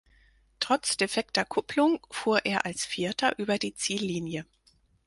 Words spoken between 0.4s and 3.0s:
Trotz defekter Kupplung fuhr er als